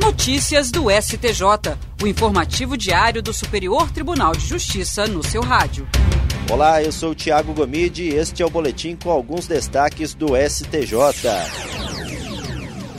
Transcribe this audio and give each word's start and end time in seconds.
Notícias 0.00 0.70
do 0.70 0.84
STJ, 0.88 1.76
o 2.00 2.06
informativo 2.06 2.76
diário 2.76 3.20
do 3.20 3.32
Superior 3.32 3.90
Tribunal 3.90 4.32
de 4.32 4.46
Justiça 4.46 5.08
no 5.08 5.24
seu 5.24 5.42
rádio. 5.42 5.88
Olá, 6.48 6.80
eu 6.80 6.92
sou 6.92 7.10
o 7.10 7.14
Tiago 7.16 7.52
Gomide 7.52 8.04
e 8.04 8.14
este 8.14 8.40
é 8.40 8.46
o 8.46 8.50
boletim 8.50 8.94
com 8.94 9.10
alguns 9.10 9.48
destaques 9.48 10.14
do 10.14 10.28
STJ. 10.36 10.94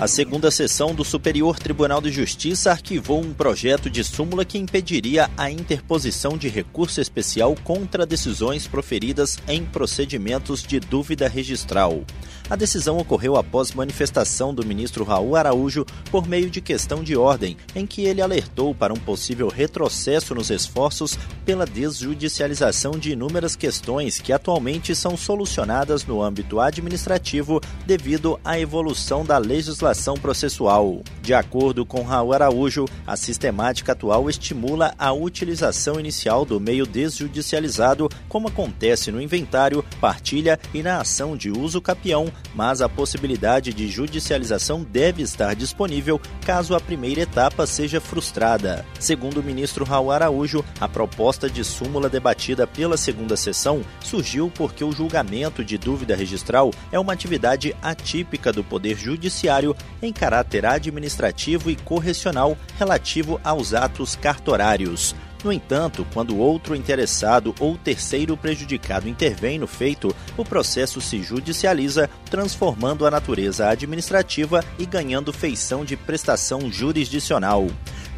A 0.00 0.06
segunda 0.06 0.48
sessão 0.50 0.94
do 0.94 1.04
Superior 1.04 1.58
Tribunal 1.58 2.00
de 2.00 2.10
Justiça 2.12 2.70
arquivou 2.70 3.20
um 3.20 3.32
projeto 3.32 3.90
de 3.90 4.04
súmula 4.04 4.44
que 4.44 4.56
impediria 4.56 5.28
a 5.36 5.50
interposição 5.50 6.38
de 6.38 6.48
recurso 6.48 7.00
especial 7.00 7.56
contra 7.64 8.06
decisões 8.06 8.66
proferidas 8.66 9.38
em 9.48 9.64
procedimentos 9.64 10.62
de 10.62 10.78
dúvida 10.78 11.28
registral. 11.28 12.04
A 12.50 12.56
decisão 12.56 12.96
ocorreu 12.96 13.36
após 13.36 13.72
manifestação 13.72 14.54
do 14.54 14.64
ministro 14.64 15.04
Raul 15.04 15.36
Araújo 15.36 15.84
por 16.10 16.26
meio 16.26 16.48
de 16.48 16.62
questão 16.62 17.04
de 17.04 17.14
ordem, 17.14 17.58
em 17.74 17.86
que 17.86 18.06
ele 18.06 18.22
alertou 18.22 18.74
para 18.74 18.92
um 18.92 18.96
possível 18.96 19.48
retrocesso 19.48 20.34
nos 20.34 20.48
esforços 20.48 21.18
pela 21.44 21.66
desjudicialização 21.66 22.92
de 22.92 23.12
inúmeras 23.12 23.54
questões 23.54 24.18
que 24.18 24.32
atualmente 24.32 24.94
são 24.94 25.14
solucionadas 25.14 26.06
no 26.06 26.22
âmbito 26.22 26.58
administrativo 26.58 27.60
devido 27.86 28.40
à 28.42 28.58
evolução 28.58 29.26
da 29.26 29.36
legislação 29.36 30.14
processual. 30.14 31.02
De 31.20 31.34
acordo 31.34 31.84
com 31.84 32.02
Raul 32.02 32.32
Araújo, 32.32 32.86
a 33.06 33.14
sistemática 33.14 33.92
atual 33.92 34.30
estimula 34.30 34.94
a 34.98 35.12
utilização 35.12 36.00
inicial 36.00 36.46
do 36.46 36.58
meio 36.58 36.86
desjudicializado, 36.86 38.08
como 38.26 38.48
acontece 38.48 39.12
no 39.12 39.20
inventário, 39.20 39.84
partilha 40.00 40.58
e 40.72 40.82
na 40.82 41.02
ação 41.02 41.36
de 41.36 41.50
uso 41.50 41.82
capião 41.82 42.32
mas 42.54 42.80
a 42.80 42.88
possibilidade 42.88 43.72
de 43.72 43.88
judicialização 43.88 44.82
deve 44.82 45.22
estar 45.22 45.54
disponível 45.54 46.20
caso 46.44 46.74
a 46.74 46.80
primeira 46.80 47.22
etapa 47.22 47.66
seja 47.66 48.00
frustrada. 48.00 48.84
Segundo 48.98 49.40
o 49.40 49.42
ministro 49.42 49.84
Raul 49.84 50.10
Araújo, 50.10 50.64
a 50.80 50.88
proposta 50.88 51.48
de 51.48 51.64
súmula 51.64 52.08
debatida 52.08 52.66
pela 52.66 52.96
segunda 52.96 53.36
sessão 53.36 53.82
surgiu 54.00 54.50
porque 54.54 54.82
o 54.82 54.92
julgamento 54.92 55.64
de 55.64 55.78
dúvida 55.78 56.16
registral 56.16 56.72
é 56.90 56.98
uma 56.98 57.12
atividade 57.12 57.74
atípica 57.82 58.52
do 58.52 58.64
Poder 58.64 58.96
Judiciário 58.96 59.76
em 60.02 60.12
caráter 60.12 60.66
administrativo 60.66 61.70
e 61.70 61.76
correcional 61.76 62.56
relativo 62.78 63.40
aos 63.44 63.74
atos 63.74 64.16
cartorários. 64.16 65.14
No 65.44 65.52
entanto, 65.52 66.04
quando 66.12 66.36
outro 66.36 66.74
interessado 66.74 67.54
ou 67.60 67.78
terceiro 67.78 68.36
prejudicado 68.36 69.08
intervém 69.08 69.58
no 69.58 69.68
feito, 69.68 70.14
o 70.36 70.44
processo 70.44 71.00
se 71.00 71.22
judicializa, 71.22 72.10
transformando 72.28 73.06
a 73.06 73.10
natureza 73.10 73.68
administrativa 73.68 74.64
e 74.78 74.84
ganhando 74.84 75.32
feição 75.32 75.84
de 75.84 75.96
prestação 75.96 76.70
jurisdicional. 76.70 77.68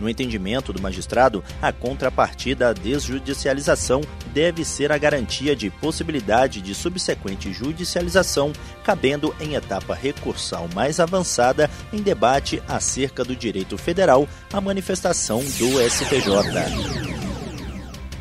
No 0.01 0.09
entendimento 0.09 0.73
do 0.73 0.81
magistrado, 0.81 1.45
a 1.61 1.71
contrapartida 1.71 2.71
à 2.71 2.73
desjudicialização 2.73 4.01
deve 4.33 4.65
ser 4.65 4.91
a 4.91 4.97
garantia 4.97 5.55
de 5.55 5.69
possibilidade 5.69 6.63
de 6.63 6.75
subsequente 6.75 7.53
judicialização, 7.53 8.53
cabendo 8.83 9.35
em 9.39 9.55
etapa 9.55 9.95
recursal 9.95 10.69
mais 10.75 10.99
avançada 10.99 11.69
em 11.93 12.01
debate 12.01 12.63
acerca 12.67 13.23
do 13.23 13.37
direito 13.37 13.77
federal 13.77 14.27
à 14.51 14.61
manifestação 14.61 15.41
do 15.41 15.91
STJ. 15.91 17.10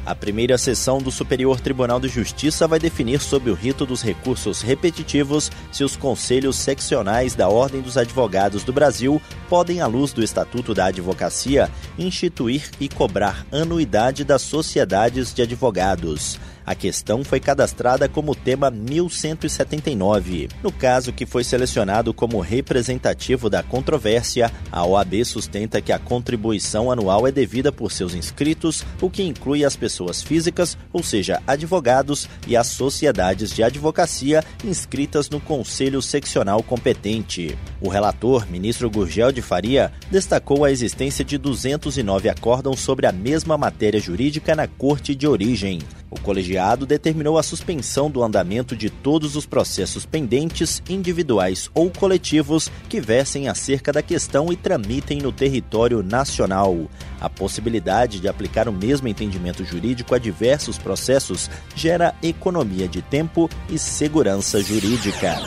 A 0.09 0.15
primeira 0.15 0.57
sessão 0.57 0.97
do 0.97 1.11
Superior 1.11 1.59
Tribunal 1.59 1.99
de 1.99 2.07
Justiça 2.07 2.67
vai 2.67 2.79
definir 2.79 3.21
sobre 3.21 3.51
o 3.51 3.53
rito 3.53 3.85
dos 3.85 4.01
recursos 4.01 4.59
repetitivos 4.59 5.51
se 5.71 5.83
os 5.83 5.95
conselhos 5.95 6.55
seccionais 6.55 7.35
da 7.35 7.47
Ordem 7.47 7.79
dos 7.79 7.95
Advogados 7.95 8.63
do 8.63 8.73
Brasil 8.73 9.21
podem, 9.47 9.81
à 9.81 9.85
luz 9.85 10.11
do 10.11 10.23
Estatuto 10.23 10.73
da 10.73 10.85
Advocacia, 10.85 11.69
instituir 11.95 12.71
e 12.79 12.89
cobrar 12.89 13.45
anuidade 13.51 14.23
das 14.23 14.41
sociedades 14.41 15.31
de 15.31 15.43
advogados. 15.43 16.39
A 16.69 16.75
questão 16.75 17.23
foi 17.23 17.39
cadastrada 17.39 18.07
como 18.07 18.35
tema 18.35 18.69
1179. 18.69 20.49
No 20.61 20.71
caso 20.71 21.11
que 21.11 21.25
foi 21.25 21.43
selecionado 21.43 22.13
como 22.13 22.39
representativo 22.39 23.49
da 23.49 23.63
controvérsia, 23.63 24.51
a 24.71 24.85
OAB 24.85 25.25
sustenta 25.25 25.81
que 25.81 25.91
a 25.91 25.97
contribuição 25.97 26.91
anual 26.91 27.25
é 27.25 27.31
devida 27.31 27.71
por 27.71 27.91
seus 27.91 28.13
inscritos, 28.13 28.85
o 29.01 29.09
que 29.09 29.23
inclui 29.23 29.65
as 29.65 29.75
pessoas 29.75 29.98
físicas, 30.21 30.77
ou 30.93 31.03
seja, 31.03 31.41
advogados, 31.45 32.29
e 32.47 32.55
as 32.55 32.67
sociedades 32.67 33.51
de 33.51 33.63
advocacia 33.63 34.43
inscritas 34.63 35.29
no 35.29 35.39
Conselho 35.39 36.01
Seccional 36.01 36.63
competente. 36.63 37.57
O 37.81 37.89
relator, 37.89 38.49
ministro 38.49 38.89
Gurgel 38.89 39.31
de 39.31 39.41
Faria, 39.41 39.91
destacou 40.09 40.63
a 40.63 40.71
existência 40.71 41.23
de 41.25 41.37
209 41.37 42.29
acórdãos 42.29 42.79
sobre 42.79 43.05
a 43.05 43.11
mesma 43.11 43.57
matéria 43.57 43.99
jurídica 43.99 44.55
na 44.55 44.67
Corte 44.67 45.13
de 45.13 45.27
origem. 45.27 45.79
O 46.11 46.19
colegiado 46.19 46.87
determinou 46.87 47.37
a 47.37 47.43
suspensão 47.43 48.09
do 48.09 48.23
andamento 48.23 48.75
de 48.75 48.89
todos 48.89 49.35
os 49.35 49.45
processos 49.45 50.05
pendentes, 50.05 50.81
individuais 50.89 51.69
ou 51.73 51.91
coletivos, 51.91 52.71
que 52.87 52.99
versem 52.99 53.47
acerca 53.47 53.91
da 53.91 54.01
questão 54.01 54.51
e 54.51 54.55
tramitem 54.55 55.19
no 55.19 55.31
território 55.31 56.01
nacional. 56.01 56.89
A 57.21 57.29
possibilidade 57.29 58.19
de 58.19 58.27
aplicar 58.27 58.67
o 58.67 58.73
mesmo 58.73 59.07
entendimento 59.07 59.63
jurídico 59.63 59.88
a 60.11 60.17
diversos 60.17 60.77
processos 60.77 61.49
gera 61.75 62.15
economia 62.21 62.87
de 62.87 63.01
tempo 63.01 63.49
e 63.69 63.77
segurança 63.77 64.61
jurídica. 64.61 65.37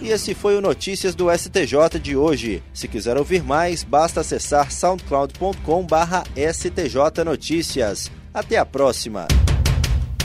E 0.02 0.08
esse 0.08 0.34
foi 0.34 0.56
o 0.56 0.60
Notícias 0.60 1.14
do 1.14 1.30
STJ 1.30 2.00
de 2.02 2.16
hoje. 2.16 2.60
Se 2.74 2.88
quiser 2.88 3.16
ouvir 3.16 3.44
mais, 3.44 3.84
basta 3.84 4.20
acessar 4.20 4.72
soundcloud.com/stj 4.72 7.24
notícias. 7.24 8.10
Até 8.34 8.58
a 8.58 8.66
próxima. 8.66 9.28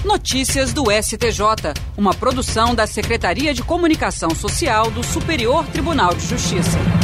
Notícias 0.04 0.74
do 0.74 0.86
STJ, 0.92 1.76
uma 1.96 2.12
produção 2.14 2.74
da 2.74 2.88
Secretaria 2.88 3.54
de 3.54 3.62
Comunicação 3.62 4.32
Social 4.32 4.90
do 4.90 5.04
Superior 5.04 5.64
Tribunal 5.68 6.16
de 6.16 6.26
Justiça. 6.26 6.97